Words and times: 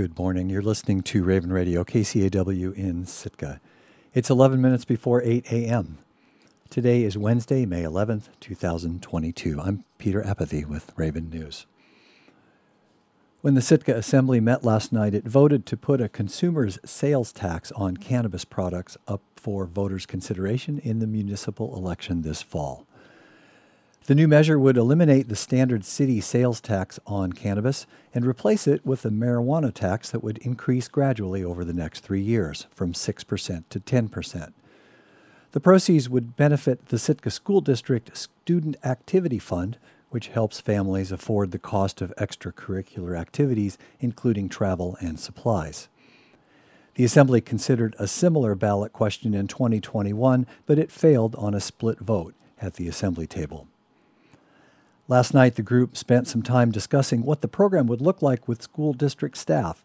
Good 0.00 0.18
morning. 0.18 0.48
You're 0.48 0.62
listening 0.62 1.02
to 1.02 1.22
Raven 1.22 1.52
Radio, 1.52 1.84
KCAW 1.84 2.74
in 2.74 3.04
Sitka. 3.04 3.60
It's 4.14 4.30
11 4.30 4.58
minutes 4.58 4.86
before 4.86 5.22
8 5.22 5.52
a.m. 5.52 5.98
Today 6.70 7.02
is 7.02 7.18
Wednesday, 7.18 7.66
May 7.66 7.82
11th, 7.82 8.30
2022. 8.40 9.60
I'm 9.60 9.84
Peter 9.98 10.24
Apathy 10.24 10.64
with 10.64 10.94
Raven 10.96 11.28
News. 11.28 11.66
When 13.42 13.52
the 13.52 13.60
Sitka 13.60 13.94
Assembly 13.94 14.40
met 14.40 14.64
last 14.64 14.90
night, 14.90 15.12
it 15.12 15.24
voted 15.26 15.66
to 15.66 15.76
put 15.76 16.00
a 16.00 16.08
consumer's 16.08 16.78
sales 16.82 17.30
tax 17.30 17.70
on 17.72 17.98
cannabis 17.98 18.46
products 18.46 18.96
up 19.06 19.20
for 19.36 19.66
voters' 19.66 20.06
consideration 20.06 20.78
in 20.78 21.00
the 21.00 21.06
municipal 21.06 21.76
election 21.76 22.22
this 22.22 22.40
fall. 22.40 22.86
The 24.06 24.14
new 24.14 24.26
measure 24.26 24.58
would 24.58 24.76
eliminate 24.76 25.28
the 25.28 25.36
standard 25.36 25.84
city 25.84 26.20
sales 26.20 26.60
tax 26.60 26.98
on 27.06 27.34
cannabis 27.34 27.86
and 28.14 28.26
replace 28.26 28.66
it 28.66 28.84
with 28.84 29.04
a 29.04 29.10
marijuana 29.10 29.72
tax 29.72 30.10
that 30.10 30.24
would 30.24 30.38
increase 30.38 30.88
gradually 30.88 31.44
over 31.44 31.64
the 31.64 31.74
next 31.74 32.00
three 32.00 32.22
years, 32.22 32.66
from 32.74 32.92
6% 32.92 33.64
to 33.68 33.80
10%. 33.80 34.52
The 35.52 35.60
proceeds 35.60 36.08
would 36.08 36.36
benefit 36.36 36.86
the 36.86 36.98
Sitka 36.98 37.30
School 37.30 37.60
District 37.60 38.16
Student 38.16 38.76
Activity 38.84 39.38
Fund, 39.38 39.78
which 40.08 40.28
helps 40.28 40.60
families 40.60 41.12
afford 41.12 41.50
the 41.50 41.58
cost 41.58 42.00
of 42.00 42.14
extracurricular 42.16 43.18
activities, 43.18 43.76
including 44.00 44.48
travel 44.48 44.96
and 45.00 45.20
supplies. 45.20 45.88
The 46.94 47.04
Assembly 47.04 47.40
considered 47.40 47.94
a 47.98 48.08
similar 48.08 48.54
ballot 48.54 48.92
question 48.92 49.34
in 49.34 49.46
2021, 49.46 50.46
but 50.66 50.78
it 50.78 50.90
failed 50.90 51.34
on 51.36 51.54
a 51.54 51.60
split 51.60 51.98
vote 51.98 52.34
at 52.60 52.74
the 52.74 52.88
Assembly 52.88 53.26
table. 53.26 53.68
Last 55.10 55.34
night, 55.34 55.56
the 55.56 55.62
group 55.62 55.96
spent 55.96 56.28
some 56.28 56.40
time 56.40 56.70
discussing 56.70 57.24
what 57.24 57.40
the 57.40 57.48
program 57.48 57.88
would 57.88 58.00
look 58.00 58.22
like 58.22 58.46
with 58.46 58.62
school 58.62 58.92
district 58.92 59.36
staff. 59.36 59.84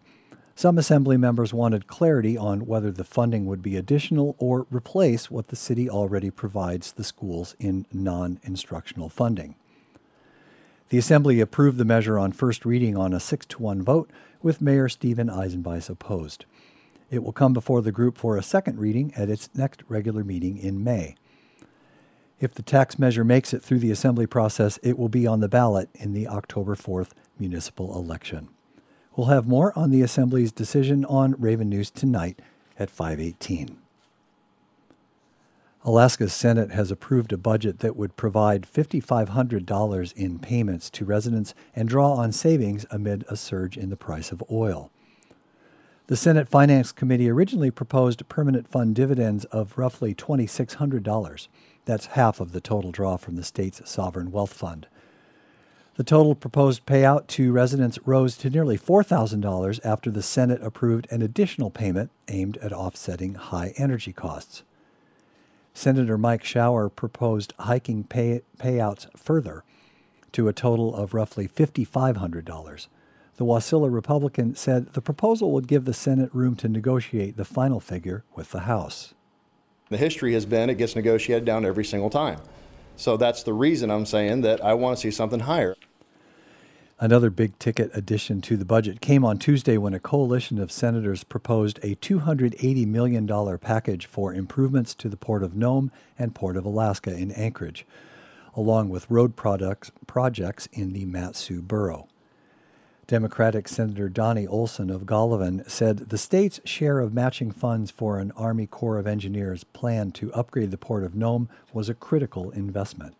Some 0.54 0.78
Assembly 0.78 1.18
members 1.18 1.52
wanted 1.52 1.88
clarity 1.88 2.38
on 2.38 2.68
whether 2.68 2.92
the 2.92 3.04
funding 3.04 3.48
would 3.48 3.64
be 3.64 3.76
additional 3.76 4.36
or 4.38 4.68
replace 4.70 5.32
what 5.32 5.48
the 5.48 5.56
city 5.56 5.90
already 5.90 6.30
provides 6.30 6.92
the 6.92 7.04
schools 7.04 7.56
in 7.58 7.88
non 7.92 8.40
instructional 8.44 9.10
funding. 9.10 9.56
The 10.90 11.00
Assembly 11.00 11.40
approved 11.40 11.80
the 11.80 11.86
measure 11.86 12.20
on 12.20 12.32
first 12.32 12.64
reading 12.64 12.96
on 12.96 13.12
a 13.12 13.20
6 13.20 13.48
to 13.48 13.64
1 13.64 13.82
vote, 13.82 14.12
with 14.44 14.62
Mayor 14.62 14.88
Steven 14.88 15.28
Eisenbeisz 15.28 15.90
opposed. 15.90 16.46
It 17.10 17.24
will 17.24 17.34
come 17.34 17.54
before 17.54 17.82
the 17.82 17.92
group 17.92 18.16
for 18.20 18.38
a 18.38 18.44
second 18.44 18.78
reading 18.78 19.12
at 19.16 19.32
its 19.32 19.50
next 19.56 19.82
regular 19.90 20.24
meeting 20.24 20.60
in 20.60 20.84
May. 20.84 21.16
If 22.40 22.54
the 22.54 22.64
tax 22.64 23.00
measure 23.00 23.24
makes 23.24 23.54
it 23.54 23.62
through 23.62 23.80
the 23.80 23.92
assembly 23.92 24.28
process, 24.28 24.78
it 24.84 25.00
will 25.00 25.10
be 25.10 25.26
on 25.26 25.40
the 25.40 25.48
ballot 25.48 25.90
in 25.94 26.14
the 26.14 26.28
October 26.28 26.76
4th 26.76 27.12
municipal 27.40 27.96
election. 27.96 28.50
We'll 29.16 29.28
have 29.28 29.48
more 29.48 29.78
on 29.78 29.92
the 29.92 30.02
assembly's 30.02 30.52
decision 30.52 31.06
on 31.06 31.36
Raven 31.40 31.70
News 31.70 31.90
tonight 31.90 32.42
at 32.78 32.90
518. 32.90 33.78
Alaska's 35.86 36.34
Senate 36.34 36.72
has 36.72 36.92
approved 36.92 37.32
a 37.32 37.38
budget 37.38 37.80
that 37.80 37.96
would 37.96 38.18
provide 38.18 38.64
$5,500 38.64 40.14
in 40.14 40.40
payments 40.40 40.90
to 40.90 41.06
residents 41.06 41.54
and 41.76 41.88
draw 41.88 42.14
on 42.14 42.32
savings 42.32 42.86
amid 42.90 43.24
a 43.30 43.38
surge 43.38 43.78
in 43.78 43.92
the 43.92 43.96
price 43.96 44.32
of 44.32 44.44
oil. 44.52 44.90
The 46.08 46.18
Senate 46.18 46.50
Finance 46.50 46.92
Committee 46.92 47.30
originally 47.30 47.72
proposed 47.72 48.28
permanent 48.28 48.68
fund 48.68 48.96
dividends 48.96 49.46
of 49.46 49.78
roughly 49.78 50.14
$2,600. 50.14 51.48
That's 51.86 52.08
half 52.08 52.40
of 52.40 52.52
the 52.52 52.62
total 52.62 52.92
draw 52.92 53.18
from 53.18 53.36
the 53.36 53.44
state's 53.44 53.88
sovereign 53.90 54.32
wealth 54.32 54.54
fund. 54.54 54.88
The 55.96 56.04
total 56.04 56.36
proposed 56.36 56.86
payout 56.86 57.28
to 57.28 57.54
residents 57.54 58.00
rose 58.06 58.36
to 58.38 58.50
nearly 58.50 58.78
$4,000 58.78 59.80
after 59.86 60.12
the 60.12 60.22
Senate 60.22 60.62
approved 60.62 61.08
an 61.10 61.22
additional 61.22 61.70
payment 61.70 62.12
aimed 62.28 62.58
at 62.58 62.74
offsetting 62.74 63.36
high 63.36 63.74
energy 63.78 64.12
costs. 64.12 64.64
Senator 65.74 66.18
Mike 66.18 66.44
Shower 66.44 66.90
proposed 66.90 67.54
hiking 67.60 68.04
pay- 68.04 68.42
payouts 68.58 69.08
further 69.18 69.64
to 70.34 70.50
a 70.50 70.54
total 70.54 70.94
of 70.94 71.14
roughly 71.14 71.48
$5,500. 71.48 72.88
The 73.38 73.46
Wasilla 73.46 73.90
Republican 73.90 74.56
said 74.56 74.94
the 74.94 75.02
proposal 75.02 75.52
would 75.52 75.68
give 75.68 75.86
the 75.86 75.94
Senate 75.94 76.30
room 76.34 76.56
to 76.58 76.68
negotiate 76.68 77.38
the 77.38 77.46
final 77.46 77.80
figure 77.80 78.24
with 78.36 78.52
the 78.52 78.62
House. 78.62 79.14
The 79.90 79.98
history 79.98 80.34
has 80.34 80.46
been 80.46 80.70
it 80.70 80.78
gets 80.78 80.96
negotiated 80.96 81.46
down 81.46 81.66
every 81.66 81.86
single 81.86 82.10
time. 82.10 82.40
So 82.96 83.18
that's 83.18 83.44
the 83.44 83.54
reason 83.54 83.92
I'm 83.92 84.06
saying 84.06 84.42
that 84.42 84.64
I 84.64 84.74
want 84.74 84.98
to 84.98 85.02
see 85.02 85.12
something 85.12 85.42
higher. 85.42 85.76
Another 86.98 87.30
big 87.30 87.60
ticket 87.60 87.92
addition 87.94 88.40
to 88.44 88.56
the 88.56 88.64
budget 88.64 89.02
came 89.02 89.26
on 89.26 89.38
Tuesday 89.38 89.78
when 89.78 89.94
a 89.94 90.00
coalition 90.00 90.58
of 90.58 90.72
senators 90.72 91.26
proposed 91.26 91.78
a 91.84 91.96
$280 91.96 92.88
million 92.88 93.58
package 93.58 94.06
for 94.06 94.34
improvements 94.34 94.96
to 94.96 95.10
the 95.10 95.18
Port 95.18 95.44
of 95.44 95.56
Nome 95.56 95.92
and 96.18 96.34
Port 96.34 96.56
of 96.56 96.64
Alaska 96.64 97.14
in 97.14 97.32
Anchorage, 97.34 97.86
along 98.56 98.90
with 98.90 99.12
road 99.12 99.36
products, 99.36 99.92
projects 100.08 100.70
in 100.72 100.94
the 100.94 101.04
Mat-Su 101.04 101.62
Borough. 101.62 102.08
Democratic 103.08 103.68
Senator 103.68 104.10
Donnie 104.10 104.48
Olson 104.48 104.90
of 104.90 105.04
Golovin 105.04 105.70
said 105.70 106.10
the 106.10 106.18
state's 106.18 106.60
share 106.66 107.00
of 107.00 107.14
matching 107.14 107.52
funds 107.52 107.92
for 107.92 108.18
an 108.18 108.32
Army 108.32 108.66
Corps 108.66 108.98
of 108.98 109.06
Engineers 109.06 109.64
plan 109.64 110.12
to 110.14 110.34
upgrade 110.34 110.72
the 110.72 110.78
Port 110.78 111.04
of 111.04 111.14
Nome 111.14 111.48
was 111.72 111.88
a 111.88 111.94
critical 111.94 112.50
investment. 112.52 113.16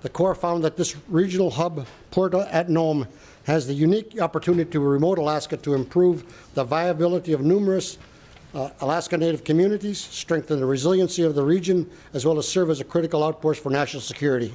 The 0.00 0.08
Corps 0.08 0.34
found 0.34 0.64
that 0.64 0.76
this 0.76 0.96
regional 1.08 1.50
hub 1.50 1.86
port 2.10 2.32
at 2.34 2.70
Nome 2.70 3.06
has 3.44 3.66
the 3.66 3.74
unique 3.74 4.18
opportunity 4.20 4.70
to 4.70 4.80
remote 4.80 5.18
Alaska 5.18 5.58
to 5.58 5.74
improve 5.74 6.50
the 6.54 6.64
viability 6.64 7.34
of 7.34 7.42
numerous 7.42 7.98
uh, 8.54 8.70
Alaska 8.80 9.18
Native 9.18 9.44
communities, 9.44 9.98
strengthen 9.98 10.60
the 10.60 10.66
resiliency 10.66 11.22
of 11.22 11.34
the 11.34 11.42
region, 11.42 11.90
as 12.14 12.24
well 12.24 12.38
as 12.38 12.48
serve 12.48 12.70
as 12.70 12.80
a 12.80 12.84
critical 12.84 13.22
outpost 13.22 13.62
for 13.62 13.68
national 13.68 14.00
security. 14.00 14.54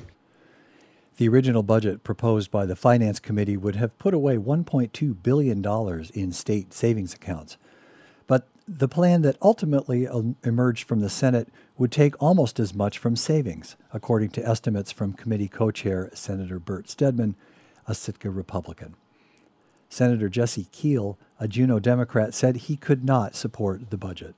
The 1.18 1.28
original 1.28 1.64
budget 1.64 2.04
proposed 2.04 2.52
by 2.52 2.66
the 2.66 2.76
Finance 2.76 3.20
Committee 3.20 3.58
would 3.58 3.76
have 3.76 3.98
put 4.00 4.14
away 4.14 4.38
$1.2 4.38 5.24
billion 5.24 5.66
in 6.14 6.32
state 6.32 6.74
savings 6.74 7.14
accounts. 7.14 7.58
But 8.28 8.48
the 8.68 8.88
plan 8.88 9.22
that 9.24 9.38
ultimately 9.42 10.08
emerged 10.44 10.88
from 10.88 11.02
the 11.02 11.10
Senate 11.10 11.50
would 11.78 11.92
take 11.92 12.22
almost 12.22 12.60
as 12.60 12.74
much 12.74 12.98
from 12.98 13.16
savings, 13.16 13.76
according 13.94 14.30
to 14.32 14.48
estimates 14.48 14.92
from 14.92 15.14
committee 15.14 15.50
co 15.50 15.70
chair 15.70 16.10
Senator 16.14 16.60
Bert 16.60 16.90
Stedman, 16.90 17.36
a 17.88 17.94
Sitka 17.94 18.30
Republican. 18.30 18.96
Senator 19.90 20.30
Jesse 20.30 20.68
Kiehl, 20.72 21.18
a 21.40 21.48
Juneau 21.48 21.80
Democrat, 21.80 22.34
said 22.34 22.56
he 22.56 22.78
could 22.78 23.04
not 23.04 23.36
support 23.36 23.90
the 23.90 23.98
budget. 23.98 24.36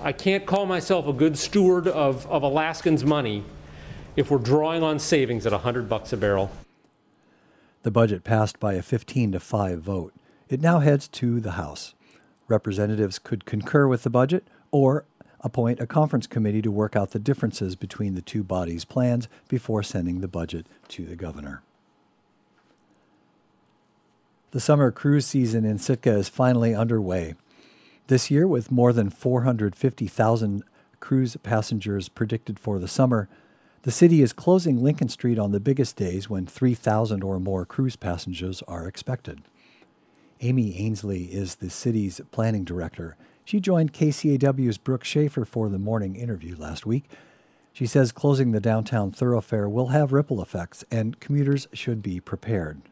I 0.00 0.12
can't 0.12 0.46
call 0.46 0.66
myself 0.66 1.08
a 1.08 1.12
good 1.12 1.36
steward 1.36 1.88
of, 1.88 2.26
of 2.28 2.42
Alaskans' 2.44 3.04
money 3.04 3.44
if 4.16 4.30
we're 4.30 4.38
drawing 4.38 4.82
on 4.82 4.98
savings 4.98 5.46
at 5.46 5.52
100 5.52 5.88
bucks 5.88 6.12
a 6.12 6.16
barrel. 6.16 6.50
The 7.82 7.90
budget 7.90 8.24
passed 8.24 8.58
by 8.58 8.74
a 8.74 8.82
15 8.82 9.32
to 9.32 9.40
5 9.40 9.80
vote. 9.80 10.14
It 10.48 10.60
now 10.60 10.80
heads 10.80 11.06
to 11.08 11.38
the 11.38 11.52
House. 11.52 11.94
Representatives 12.48 13.18
could 13.18 13.44
concur 13.44 13.86
with 13.86 14.02
the 14.02 14.10
budget 14.10 14.48
or 14.70 15.04
appoint 15.40 15.80
a 15.80 15.86
conference 15.86 16.26
committee 16.26 16.62
to 16.62 16.70
work 16.70 16.96
out 16.96 17.10
the 17.10 17.18
differences 17.18 17.76
between 17.76 18.14
the 18.14 18.22
two 18.22 18.42
bodies' 18.42 18.84
plans 18.84 19.28
before 19.48 19.82
sending 19.82 20.20
the 20.20 20.28
budget 20.28 20.66
to 20.88 21.04
the 21.04 21.16
governor. 21.16 21.62
The 24.52 24.60
summer 24.60 24.90
cruise 24.90 25.26
season 25.26 25.64
in 25.64 25.78
Sitka 25.78 26.10
is 26.10 26.28
finally 26.28 26.74
underway. 26.74 27.34
This 28.06 28.30
year, 28.30 28.46
with 28.46 28.72
more 28.72 28.92
than 28.92 29.10
450,000 29.10 30.62
cruise 31.00 31.36
passengers 31.42 32.08
predicted 32.08 32.58
for 32.58 32.78
the 32.78 32.88
summer, 32.88 33.28
the 33.86 33.92
city 33.92 34.20
is 34.20 34.32
closing 34.32 34.82
Lincoln 34.82 35.08
Street 35.08 35.38
on 35.38 35.52
the 35.52 35.60
biggest 35.60 35.94
days 35.94 36.28
when 36.28 36.44
3,000 36.44 37.22
or 37.22 37.38
more 37.38 37.64
cruise 37.64 37.94
passengers 37.94 38.60
are 38.66 38.88
expected. 38.88 39.42
Amy 40.40 40.76
Ainslie 40.76 41.26
is 41.26 41.54
the 41.54 41.70
city's 41.70 42.20
planning 42.32 42.64
director. 42.64 43.16
She 43.44 43.60
joined 43.60 43.92
KCAW's 43.92 44.76
Brooke 44.76 45.04
Schaefer 45.04 45.44
for 45.44 45.68
the 45.68 45.78
morning 45.78 46.16
interview 46.16 46.56
last 46.58 46.84
week. 46.84 47.04
She 47.72 47.86
says 47.86 48.10
closing 48.10 48.50
the 48.50 48.58
downtown 48.58 49.12
thoroughfare 49.12 49.68
will 49.68 49.86
have 49.86 50.12
ripple 50.12 50.42
effects 50.42 50.84
and 50.90 51.20
commuters 51.20 51.68
should 51.72 52.02
be 52.02 52.18
prepared. 52.18 52.82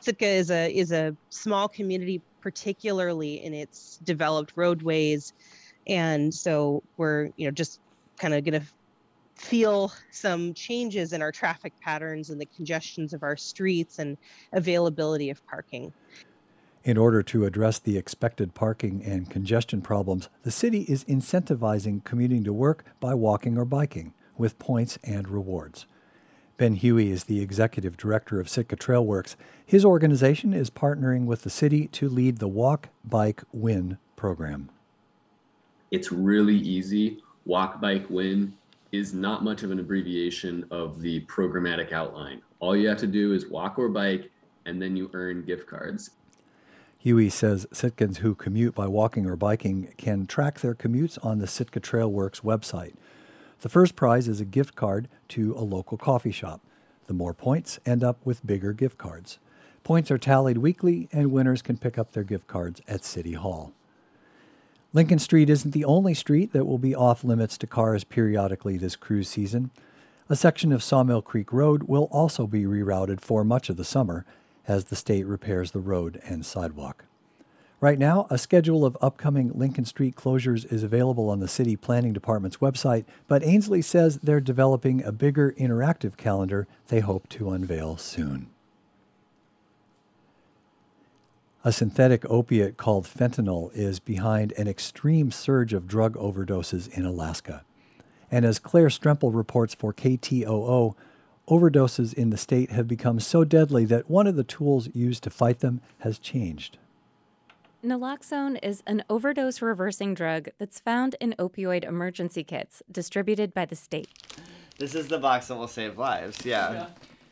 Sitka 0.00 0.26
is 0.26 0.50
a 0.50 0.70
is 0.70 0.92
a 0.92 1.16
small 1.30 1.66
community, 1.66 2.20
particularly 2.42 3.42
in 3.42 3.54
its 3.54 3.98
developed 4.04 4.52
roadways, 4.54 5.32
and 5.86 6.34
so 6.34 6.82
we're 6.98 7.30
you 7.38 7.46
know 7.46 7.50
just 7.50 7.80
kind 8.18 8.34
of 8.34 8.44
going 8.44 8.60
to 8.60 8.66
feel 9.40 9.92
some 10.10 10.52
changes 10.54 11.12
in 11.12 11.22
our 11.22 11.32
traffic 11.32 11.72
patterns 11.80 12.30
and 12.30 12.40
the 12.40 12.46
congestions 12.46 13.12
of 13.12 13.22
our 13.22 13.36
streets 13.36 13.98
and 13.98 14.16
availability 14.52 15.30
of 15.30 15.44
parking. 15.46 15.92
In 16.84 16.96
order 16.96 17.22
to 17.24 17.44
address 17.44 17.78
the 17.78 17.98
expected 17.98 18.54
parking 18.54 19.02
and 19.04 19.28
congestion 19.28 19.80
problems, 19.80 20.28
the 20.42 20.50
city 20.50 20.82
is 20.82 21.04
incentivizing 21.04 22.04
commuting 22.04 22.44
to 22.44 22.52
work 22.52 22.84
by 23.00 23.14
walking 23.14 23.58
or 23.58 23.64
biking 23.64 24.14
with 24.36 24.58
points 24.58 24.98
and 25.04 25.28
rewards. 25.28 25.86
Ben 26.56 26.76
Hughey 26.76 27.10
is 27.10 27.24
the 27.24 27.40
executive 27.40 27.96
director 27.96 28.40
of 28.40 28.48
Sitka 28.48 28.76
Trailworks. 28.76 29.36
His 29.64 29.84
organization 29.84 30.52
is 30.52 30.70
partnering 30.70 31.24
with 31.24 31.42
the 31.42 31.50
city 31.50 31.86
to 31.88 32.08
lead 32.08 32.38
the 32.38 32.48
Walk, 32.48 32.88
Bike, 33.04 33.44
Win 33.52 33.98
program. 34.16 34.68
It's 35.92 36.10
really 36.10 36.56
easy. 36.56 37.22
Walk, 37.46 37.80
Bike, 37.80 38.06
Win 38.10 38.57
is 38.92 39.12
not 39.12 39.44
much 39.44 39.62
of 39.62 39.70
an 39.70 39.78
abbreviation 39.78 40.64
of 40.70 41.00
the 41.00 41.24
programmatic 41.26 41.92
outline. 41.92 42.42
All 42.60 42.76
you 42.76 42.88
have 42.88 42.98
to 42.98 43.06
do 43.06 43.32
is 43.32 43.48
walk 43.48 43.78
or 43.78 43.88
bike, 43.88 44.30
and 44.66 44.80
then 44.80 44.96
you 44.96 45.10
earn 45.12 45.42
gift 45.42 45.66
cards. 45.66 46.10
Hughey 47.04 47.30
says 47.30 47.66
Sitkans 47.72 48.18
who 48.18 48.34
commute 48.34 48.74
by 48.74 48.86
walking 48.88 49.26
or 49.26 49.36
biking 49.36 49.94
can 49.96 50.26
track 50.26 50.60
their 50.60 50.74
commutes 50.74 51.24
on 51.24 51.38
the 51.38 51.46
Sitka 51.46 51.80
Trail 51.80 52.10
Works 52.10 52.40
website. 52.40 52.94
The 53.60 53.68
first 53.68 53.94
prize 53.94 54.28
is 54.28 54.40
a 54.40 54.44
gift 54.44 54.74
card 54.74 55.08
to 55.28 55.54
a 55.54 55.62
local 55.62 55.96
coffee 55.96 56.32
shop. 56.32 56.60
The 57.06 57.14
more 57.14 57.34
points 57.34 57.78
end 57.86 58.02
up 58.02 58.24
with 58.24 58.46
bigger 58.46 58.72
gift 58.72 58.98
cards. 58.98 59.38
Points 59.84 60.10
are 60.10 60.18
tallied 60.18 60.58
weekly, 60.58 61.08
and 61.12 61.30
winners 61.30 61.62
can 61.62 61.78
pick 61.78 61.98
up 61.98 62.12
their 62.12 62.24
gift 62.24 62.46
cards 62.46 62.82
at 62.88 63.04
City 63.04 63.32
Hall. 63.32 63.72
Lincoln 64.98 65.20
Street 65.20 65.48
isn't 65.48 65.70
the 65.70 65.84
only 65.84 66.12
street 66.12 66.52
that 66.52 66.64
will 66.64 66.76
be 66.76 66.92
off 66.92 67.22
limits 67.22 67.56
to 67.58 67.68
cars 67.68 68.02
periodically 68.02 68.76
this 68.76 68.96
cruise 68.96 69.28
season. 69.28 69.70
A 70.28 70.34
section 70.34 70.72
of 70.72 70.82
Sawmill 70.82 71.22
Creek 71.22 71.52
Road 71.52 71.84
will 71.84 72.08
also 72.10 72.48
be 72.48 72.64
rerouted 72.64 73.20
for 73.20 73.44
much 73.44 73.70
of 73.70 73.76
the 73.76 73.84
summer 73.84 74.26
as 74.66 74.86
the 74.86 74.96
state 74.96 75.24
repairs 75.24 75.70
the 75.70 75.78
road 75.78 76.20
and 76.24 76.44
sidewalk. 76.44 77.04
Right 77.80 77.96
now, 77.96 78.26
a 78.28 78.38
schedule 78.38 78.84
of 78.84 78.98
upcoming 79.00 79.52
Lincoln 79.54 79.84
Street 79.84 80.16
closures 80.16 80.64
is 80.72 80.82
available 80.82 81.30
on 81.30 81.38
the 81.38 81.46
City 81.46 81.76
Planning 81.76 82.12
Department's 82.12 82.56
website, 82.56 83.04
but 83.28 83.44
Ainslie 83.44 83.82
says 83.82 84.16
they're 84.16 84.40
developing 84.40 85.04
a 85.04 85.12
bigger 85.12 85.52
interactive 85.52 86.16
calendar 86.16 86.66
they 86.88 86.98
hope 86.98 87.28
to 87.28 87.50
unveil 87.50 87.98
soon. 87.98 88.50
A 91.64 91.72
synthetic 91.72 92.24
opiate 92.30 92.76
called 92.76 93.04
fentanyl 93.04 93.72
is 93.74 93.98
behind 93.98 94.52
an 94.52 94.68
extreme 94.68 95.32
surge 95.32 95.72
of 95.72 95.88
drug 95.88 96.14
overdoses 96.14 96.88
in 96.96 97.04
Alaska. 97.04 97.64
And 98.30 98.44
as 98.44 98.60
Claire 98.60 98.88
Stremple 98.88 99.34
reports 99.34 99.74
for 99.74 99.92
KTOO, 99.92 100.94
overdoses 101.48 102.14
in 102.14 102.30
the 102.30 102.36
state 102.36 102.70
have 102.70 102.86
become 102.86 103.18
so 103.18 103.42
deadly 103.42 103.84
that 103.86 104.08
one 104.08 104.28
of 104.28 104.36
the 104.36 104.44
tools 104.44 104.88
used 104.94 105.24
to 105.24 105.30
fight 105.30 105.58
them 105.58 105.80
has 105.98 106.18
changed. 106.18 106.78
Naloxone 107.84 108.58
is 108.62 108.82
an 108.86 109.02
overdose 109.08 109.60
reversing 109.60 110.14
drug 110.14 110.48
that's 110.58 110.78
found 110.78 111.16
in 111.20 111.34
opioid 111.38 111.84
emergency 111.84 112.44
kits 112.44 112.82
distributed 112.90 113.52
by 113.52 113.64
the 113.64 113.76
state. 113.76 114.08
This 114.78 114.94
is 114.94 115.08
the 115.08 115.18
box 115.18 115.48
that 115.48 115.56
will 115.56 115.68
save 115.68 115.98
lives, 115.98 116.44
yeah. 116.44 116.72
yeah. 116.72 116.86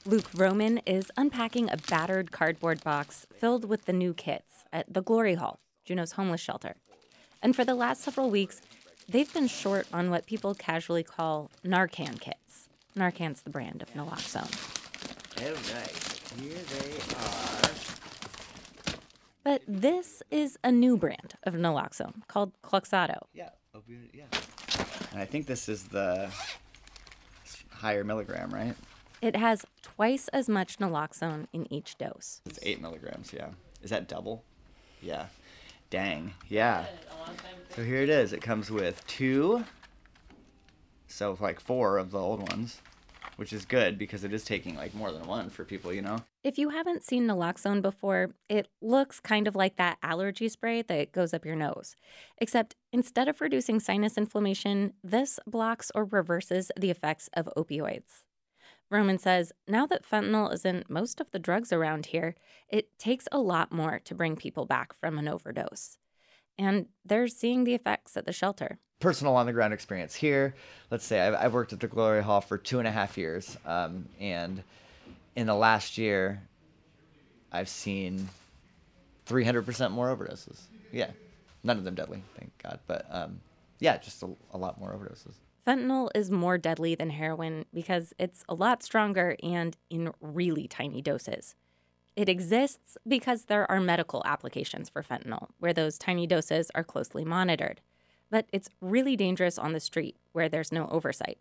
Luke 0.07 0.31
Roman 0.37 0.79
is 0.87 1.11
unpacking 1.17 1.69
a 1.69 1.77
battered 1.77 2.31
cardboard 2.31 2.85
box 2.85 3.27
filled 3.39 3.65
with 3.65 3.87
the 3.87 3.93
new 3.93 4.15
kits 4.15 4.65
at 4.73 4.93
the 4.93 5.03
Glory 5.03 5.35
Hall, 5.35 5.59
Juneau's 5.85 6.13
homeless 6.13 6.41
shelter. 6.41 6.77
And 7.43 7.57
for 7.57 7.65
the 7.65 7.75
last 7.75 8.03
several 8.03 8.31
weeks, 8.31 8.63
they've 9.09 9.33
been 9.35 9.49
short 9.49 9.89
on 9.93 10.09
what 10.09 10.25
people 10.25 10.55
casually 10.55 11.03
call 11.03 11.51
Narcan 11.65 12.21
kits. 12.21 12.69
Narcan's 12.97 13.43
the 13.43 13.51
brand 13.51 13.83
of 13.83 13.93
naloxone. 13.95 14.47
All 15.43 15.53
right, 15.75 16.21
here 16.41 16.63
they 16.79 16.99
are. 17.17 17.75
But 19.43 19.63
this 19.67 20.23
is 20.31 20.57
a 20.63 20.71
new 20.71 20.97
brand 20.97 21.35
of 21.43 21.55
naloxone 21.55 22.27
called 22.29 22.53
Kloxxado. 22.63 23.23
Yeah, 23.35 23.49
opioid, 23.75 24.15
yeah. 24.15 24.27
And 25.11 25.21
I 25.21 25.25
think 25.25 25.47
this 25.47 25.69
is 25.69 25.83
the 25.85 26.31
higher 27.71 28.05
milligram, 28.05 28.51
right? 28.51 28.77
It 29.23 29.35
has 29.35 29.65
twice 29.97 30.29
as 30.29 30.49
much 30.49 30.79
naloxone 30.79 31.47
in 31.53 31.71
each 31.73 31.99
dose. 31.99 32.41
It's 32.47 32.59
eight 32.63 32.81
milligrams, 32.81 33.33
yeah. 33.33 33.49
Is 33.83 33.91
that 33.91 34.09
double? 34.09 34.45
Yeah. 35.03 35.27
Dang, 35.91 36.35
yeah. 36.49 36.87
So 37.75 37.83
here 37.83 38.03
it 38.03 38.11
is. 38.11 38.33
It 38.33 38.43
comes 38.43 38.71
with 38.71 39.07
two 39.07 39.65
so 41.17 41.37
like 41.41 41.61
four 41.61 41.97
of 41.97 42.11
the 42.11 42.19
old 42.19 42.51
ones, 42.53 42.83
which 43.37 43.53
is 43.53 43.65
good 43.65 43.97
because 43.97 44.23
it 44.23 44.35
is 44.35 44.45
taking 44.45 44.77
like 44.77 44.95
more 44.95 45.11
than 45.13 45.27
one 45.27 45.49
for 45.49 45.65
people, 45.65 45.93
you 45.93 46.03
know? 46.03 46.19
If 46.45 46.59
you 46.59 46.69
haven't 46.69 47.05
seen 47.05 47.27
naloxone 47.27 47.81
before, 47.81 48.35
it 48.51 48.69
looks 48.83 49.19
kind 49.19 49.49
of 49.49 49.57
like 49.57 49.77
that 49.77 49.97
allergy 50.03 50.49
spray 50.49 50.83
that 50.83 51.13
goes 51.13 51.33
up 51.33 51.47
your 51.47 51.57
nose. 51.57 51.97
Except 52.39 52.77
instead 52.93 53.29
of 53.29 53.41
reducing 53.41 53.81
sinus 53.81 54.19
inflammation, 54.19 54.93
this 55.03 55.41
blocks 55.47 55.91
or 55.95 56.05
reverses 56.05 56.71
the 56.79 56.91
effects 56.91 57.31
of 57.33 57.49
opioids. 57.57 58.26
Roman 58.91 59.19
says 59.19 59.53
now 59.67 59.87
that 59.87 60.09
fentanyl 60.09 60.53
is 60.53 60.65
in 60.65 60.85
most 60.89 61.21
of 61.21 61.31
the 61.31 61.39
drugs 61.39 61.73
around 61.73 62.07
here, 62.07 62.35
it 62.69 62.99
takes 62.99 63.29
a 63.33 63.39
lot 63.39 63.73
more 63.73 64.01
to 64.05 64.15
bring 64.15 64.37
people 64.37 64.65
back 64.65 64.93
from 64.93 65.19
an 65.19 65.29
overdose. 65.29 65.99
And 66.59 66.87
they're 67.05 67.29
seeing 67.29 67.65
the 67.65 67.75
effects 67.75 68.17
at 68.17 68.25
the 68.25 68.33
shelter 68.33 68.79
personal 69.01 69.37
on 69.37 69.47
the 69.47 69.53
ground 69.53 69.75
experience 69.75 70.15
here. 70.15 70.55
Let's 70.91 71.05
say 71.05 71.21
I've, 71.21 71.35
I've, 71.35 71.55
worked 71.55 71.73
at 71.73 71.81
the 71.81 71.87
Glory 71.87 72.23
Hall 72.23 72.41
for 72.41 72.59
two 72.59 72.79
and 72.79 72.89
a 72.89 72.91
half 72.91 73.19
years, 73.19 73.57
um, 73.67 74.09
and 74.21 74.63
in 75.35 75.47
the 75.47 75.55
last 75.55 75.99
year, 75.99 76.43
I've 77.53 77.69
seen 77.69 78.29
300% 79.27 79.91
more 79.91 80.15
overdoses. 80.15 80.61
Yeah, 80.93 81.11
none 81.63 81.79
of 81.79 81.85
them 81.85 81.95
deadly, 81.95 82.23
thank 82.39 82.51
God, 82.63 82.81
but 82.87 83.07
um, 83.11 83.41
yeah, 83.81 83.99
just 83.99 84.23
a, 84.23 84.31
a 84.53 84.59
lot 84.59 84.81
more 84.81 84.93
overdoses. 84.93 85.35
Fentanyl 85.67 86.09
is 86.15 86.31
more 86.31 86.59
deadly 86.59 86.95
than 86.95 87.11
heroin 87.11 87.65
because 87.75 88.13
it's 88.19 88.45
a 88.49 88.55
lot 88.55 88.83
stronger 88.83 89.37
and 89.43 89.77
in 89.91 90.13
really 90.21 90.69
tiny 90.69 91.03
doses. 91.03 91.55
It 92.15 92.29
exists 92.29 92.97
because 93.07 93.45
there 93.45 93.71
are 93.71 93.81
medical 93.81 94.23
applications 94.25 94.89
for 94.89 95.03
fentanyl, 95.03 95.49
where 95.59 95.75
those 95.75 95.99
tiny 95.99 96.27
doses 96.27 96.71
are 96.75 96.85
closely 96.85 97.25
monitored 97.25 97.81
but 98.31 98.47
it's 98.53 98.71
really 98.81 99.17
dangerous 99.17 99.59
on 99.59 99.73
the 99.73 99.81
street 99.81 100.17
where 100.33 100.49
there's 100.49 100.73
no 100.73 100.89
oversight. 100.89 101.39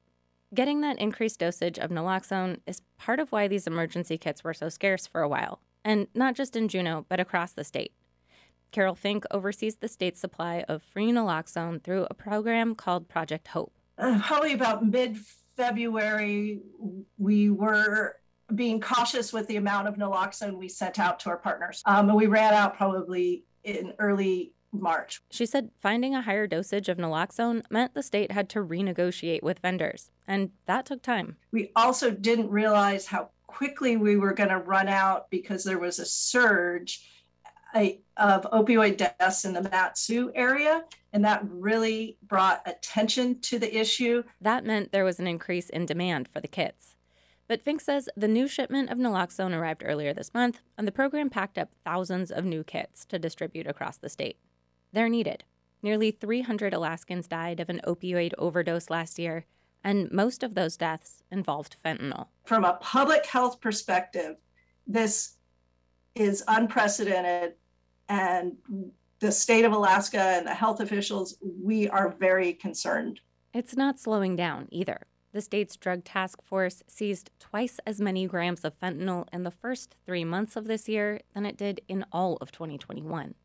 Getting 0.53 0.81
that 0.81 0.99
increased 0.99 1.39
dosage 1.39 1.79
of 1.79 1.89
naloxone 1.89 2.59
is 2.65 2.81
part 2.97 3.19
of 3.19 3.31
why 3.31 3.47
these 3.47 3.67
emergency 3.67 4.17
kits 4.17 4.43
were 4.43 4.53
so 4.53 4.69
scarce 4.69 5.07
for 5.07 5.21
a 5.21 5.27
while, 5.27 5.59
and 5.83 6.07
not 6.13 6.35
just 6.35 6.55
in 6.55 6.67
Juneau, 6.67 7.05
but 7.09 7.19
across 7.19 7.51
the 7.51 7.63
state. 7.63 7.91
Carol 8.71 8.95
Fink 8.95 9.25
oversees 9.31 9.77
the 9.77 9.87
state's 9.87 10.19
supply 10.19 10.63
of 10.67 10.83
free 10.83 11.11
naloxone 11.11 11.81
through 11.81 12.07
a 12.09 12.13
program 12.13 12.75
called 12.75 13.07
Project 13.07 13.49
Hope. 13.49 13.73
Uh, 13.97 14.19
probably 14.21 14.53
about 14.53 14.85
mid 14.85 15.17
February, 15.55 16.59
we 17.17 17.49
were 17.49 18.17
being 18.53 18.79
cautious 18.79 19.33
with 19.33 19.47
the 19.47 19.55
amount 19.55 19.87
of 19.87 19.95
naloxone 19.95 20.57
we 20.57 20.69
sent 20.69 20.99
out 20.99 21.19
to 21.19 21.29
our 21.29 21.37
partners. 21.37 21.81
Um, 21.85 22.09
and 22.09 22.17
we 22.17 22.27
ran 22.27 22.53
out 22.53 22.77
probably 22.77 23.43
in 23.63 23.93
early 23.97 24.51
March. 24.71 25.21
She 25.31 25.45
said 25.45 25.69
finding 25.81 26.15
a 26.15 26.21
higher 26.21 26.47
dosage 26.47 26.89
of 26.89 26.97
naloxone 26.97 27.63
meant 27.69 27.93
the 27.93 28.03
state 28.03 28.31
had 28.31 28.49
to 28.49 28.59
renegotiate 28.59 29.41
with 29.41 29.59
vendors, 29.59 30.11
and 30.27 30.51
that 30.65 30.85
took 30.85 31.01
time. 31.01 31.37
We 31.51 31.71
also 31.75 32.11
didn't 32.11 32.49
realize 32.49 33.07
how 33.07 33.29
quickly 33.47 33.95
we 33.95 34.17
were 34.17 34.33
going 34.33 34.49
to 34.49 34.57
run 34.57 34.89
out 34.89 35.29
because 35.29 35.63
there 35.63 35.79
was 35.79 35.99
a 35.99 36.05
surge 36.05 37.07
of 37.75 38.43
opioid 38.51 38.97
deaths 38.97 39.45
in 39.45 39.53
the 39.53 39.61
Mat-Su 39.61 40.31
area, 40.33 40.83
and 41.13 41.23
that 41.25 41.41
really 41.49 42.17
brought 42.23 42.61
attention 42.65 43.39
to 43.41 43.59
the 43.59 43.77
issue. 43.77 44.23
That 44.41 44.65
meant 44.65 44.91
there 44.91 45.03
was 45.03 45.19
an 45.19 45.27
increase 45.27 45.69
in 45.69 45.85
demand 45.85 46.27
for 46.27 46.39
the 46.39 46.47
kits. 46.47 46.95
But 47.47 47.61
Fink 47.61 47.81
says 47.81 48.09
the 48.15 48.27
new 48.27 48.47
shipment 48.47 48.89
of 48.89 48.97
naloxone 48.97 49.55
arrived 49.55 49.83
earlier 49.85 50.13
this 50.13 50.33
month, 50.33 50.61
and 50.77 50.87
the 50.87 50.91
program 50.91 51.29
packed 51.29 51.57
up 51.57 51.73
thousands 51.83 52.31
of 52.31 52.45
new 52.45 52.63
kits 52.63 53.05
to 53.05 53.19
distribute 53.19 53.67
across 53.67 53.97
the 53.97 54.09
state. 54.09 54.37
They're 54.93 55.09
needed. 55.09 55.43
Nearly 55.83 56.09
300 56.09 56.73
Alaskans 56.73 57.27
died 57.27 57.59
of 57.59 57.69
an 57.69 57.81
opioid 57.85 58.33
overdose 58.37 58.89
last 58.89 59.19
year, 59.19 59.45
and 59.83 60.11
most 60.11 60.41
of 60.41 60.55
those 60.55 60.77
deaths 60.77 61.21
involved 61.29 61.75
fentanyl. 61.85 62.27
From 62.45 62.65
a 62.65 62.79
public 62.81 63.25
health 63.27 63.61
perspective, 63.61 64.37
this 64.87 65.35
is 66.15 66.43
unprecedented, 66.47 67.53
and 68.09 68.57
the 69.19 69.31
state 69.31 69.65
of 69.65 69.71
Alaska 69.71 70.19
and 70.19 70.45
the 70.45 70.53
health 70.53 70.79
officials, 70.79 71.37
we 71.41 71.87
are 71.89 72.09
very 72.09 72.53
concerned. 72.53 73.21
It's 73.53 73.75
not 73.75 73.99
slowing 73.99 74.35
down 74.35 74.67
either. 74.71 75.07
The 75.31 75.41
state's 75.41 75.75
drug 75.75 76.03
task 76.03 76.41
force 76.41 76.81
seized 76.87 77.29
twice 77.39 77.79
as 77.85 77.99
many 77.99 78.25
grams 78.25 78.63
of 78.63 78.79
fentanyl 78.79 79.27
in 79.33 79.43
the 79.43 79.51
first 79.51 79.95
three 80.05 80.23
months 80.23 80.55
of 80.55 80.65
this 80.65 80.87
year 80.87 81.19
than 81.33 81.45
it 81.45 81.57
did 81.57 81.81
in 81.87 82.05
all 82.11 82.37
of 82.37 82.51
2021. 82.51 83.35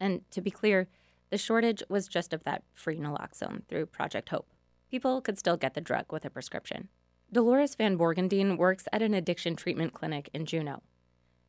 And 0.00 0.22
to 0.30 0.40
be 0.40 0.50
clear, 0.50 0.88
the 1.30 1.36
shortage 1.36 1.82
was 1.88 2.08
just 2.08 2.32
of 2.32 2.44
that 2.44 2.62
free 2.72 2.98
naloxone 2.98 3.66
through 3.68 3.86
Project 3.86 4.30
Hope. 4.30 4.48
People 4.90 5.20
could 5.20 5.38
still 5.38 5.58
get 5.58 5.74
the 5.74 5.82
drug 5.82 6.10
with 6.10 6.24
a 6.24 6.30
prescription. 6.30 6.88
Dolores 7.30 7.74
Van 7.74 7.98
Borgendien 7.98 8.56
works 8.56 8.88
at 8.90 9.02
an 9.02 9.12
addiction 9.12 9.54
treatment 9.54 9.92
clinic 9.92 10.30
in 10.32 10.46
Juneau. 10.46 10.82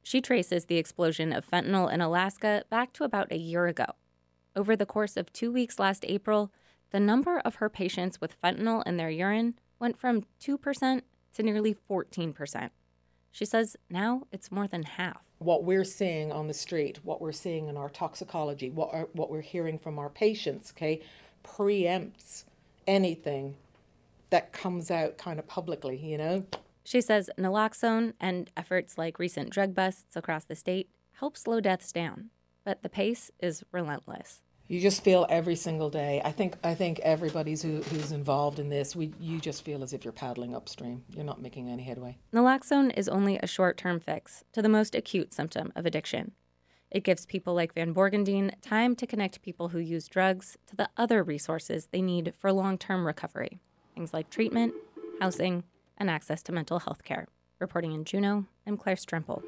She 0.10 0.22
traces 0.22 0.66
the 0.66 0.78
explosion 0.78 1.32
of 1.32 1.48
fentanyl 1.48 1.94
in 1.94 2.02
Alaska 2.02 2.64
back 2.72 2.94
to 2.94 3.04
about 3.04 3.32
a 3.32 3.38
year 3.38 3.68
ago. 3.68 3.86
Over 4.56 4.76
the 4.76 4.88
course 4.88 5.16
of 5.16 5.32
two 5.32 5.52
weeks 5.52 5.78
last 5.78 6.04
April, 6.08 6.52
the 6.90 7.00
number 7.00 7.38
of 7.46 7.58
her 7.58 7.70
patients 7.70 8.20
with 8.20 8.42
fentanyl 8.42 8.82
in 8.88 8.98
their 8.98 9.12
urine 9.12 9.60
went 9.78 10.00
from 10.00 10.24
2% 10.42 11.02
to 11.36 11.44
nearly 11.44 11.76
14%. 11.88 12.70
She 13.30 13.46
says 13.46 13.78
now 13.88 14.24
it's 14.32 14.52
more 14.52 14.66
than 14.66 14.82
half. 14.82 15.22
What 15.38 15.64
we're 15.64 15.84
seeing 15.84 16.32
on 16.32 16.48
the 16.48 16.56
street, 16.56 17.02
what 17.04 17.22
we're 17.22 17.32
seeing 17.32 17.68
in 17.68 17.78
our 17.78 17.90
toxicology, 17.90 18.72
what, 18.72 18.92
are, 18.92 19.10
what 19.14 19.30
we're 19.30 19.42
hearing 19.42 19.78
from 19.78 20.00
our 20.00 20.10
patients, 20.10 20.74
okay, 20.76 21.04
preempts 21.44 22.46
anything 22.88 23.58
that 24.32 24.54
comes 24.54 24.90
out 24.90 25.20
kind 25.20 25.38
of 25.38 25.48
publicly, 25.48 25.98
you 25.98 26.18
know? 26.18 26.44
She 26.84 27.02
says 27.02 27.30
naloxone 27.38 28.14
and 28.20 28.50
efforts 28.58 28.98
like 28.98 29.20
recent 29.20 29.50
drug 29.50 29.76
busts 29.76 30.16
across 30.16 30.46
the 30.46 30.56
state 30.56 30.90
help 31.20 31.36
slow 31.36 31.60
deaths 31.60 31.92
down, 31.92 32.30
but 32.64 32.82
the 32.82 32.90
pace 32.90 33.30
is 33.40 33.64
relentless. 33.72 34.42
You 34.68 34.80
just 34.80 35.04
feel 35.04 35.26
every 35.30 35.56
single 35.56 35.90
day. 35.90 36.22
I 36.24 36.32
think 36.32 36.56
I 36.64 36.76
think 36.76 37.00
everybody's 37.00 37.62
who, 37.62 37.82
who's 37.82 38.12
involved 38.12 38.60
in 38.60 38.70
this. 38.70 38.96
We 38.96 39.12
you 39.20 39.40
just 39.40 39.64
feel 39.64 39.82
as 39.82 39.94
if 39.94 40.06
you're 40.06 40.14
paddling 40.14 40.56
upstream. 40.56 41.04
You're 41.16 41.26
not 41.26 41.42
making 41.42 41.70
any 41.70 41.84
headway. 41.84 42.18
Naloxone 42.32 42.96
is 42.96 43.10
only 43.10 43.40
a 43.40 43.48
short-term 43.48 44.00
fix 44.00 44.44
to 44.54 44.62
the 44.62 44.70
most 44.70 44.94
acute 44.94 45.34
symptom 45.34 45.74
of 45.76 45.88
addiction. 45.88 46.34
It 46.92 47.04
gives 47.04 47.26
people 47.26 47.56
like 47.56 47.74
Van 47.74 47.94
Borgendine 47.96 48.54
time 48.62 48.96
to 48.96 49.08
connect 49.08 49.42
people 49.42 49.70
who 49.70 49.80
use 49.80 50.08
drugs 50.08 50.58
to 50.68 50.76
the 50.76 50.90
other 50.98 51.24
resources 51.24 51.88
they 51.92 52.02
need 52.02 52.34
for 52.38 52.52
long-term 52.52 53.06
recovery. 53.06 53.60
Things 53.96 54.14
like 54.14 54.30
treatment, 54.30 54.74
housing, 55.20 55.64
and 56.00 56.10
access 56.10 56.42
to 56.44 56.52
mental 56.52 56.80
health 56.80 57.04
care. 57.04 57.28
Reporting 57.60 57.92
in 57.92 58.06
Juneau, 58.06 58.46
I'm 58.66 58.78
Claire 58.78 58.96
Stremple. 58.96 59.44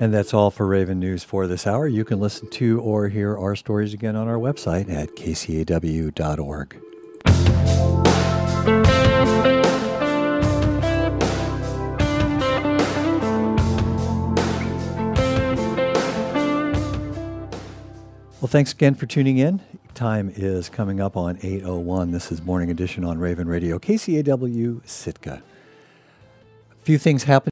And 0.00 0.14
that's 0.14 0.32
all 0.32 0.50
for 0.50 0.66
Raven 0.66 1.00
News 1.00 1.24
for 1.24 1.46
this 1.46 1.66
hour. 1.66 1.88
You 1.88 2.04
can 2.04 2.20
listen 2.20 2.48
to 2.50 2.80
or 2.80 3.08
hear 3.08 3.36
our 3.36 3.56
stories 3.56 3.94
again 3.94 4.14
on 4.14 4.28
our 4.28 4.36
website 4.36 4.88
at 4.88 5.16
kcaw.org. 5.16 6.80
Well, 18.40 18.46
thanks 18.46 18.72
again 18.72 18.94
for 18.94 19.06
tuning 19.06 19.38
in. 19.38 19.60
Time 19.94 20.32
is 20.32 20.68
coming 20.68 21.00
up 21.00 21.16
on 21.16 21.38
8.01. 21.38 22.12
This 22.12 22.30
is 22.30 22.40
Morning 22.40 22.70
Edition 22.70 23.04
on 23.04 23.18
Raven 23.18 23.48
Radio, 23.48 23.80
KCAW 23.80 24.86
Sitka. 24.86 25.42
Few 26.88 26.96
things 26.96 27.24
happened. 27.24 27.46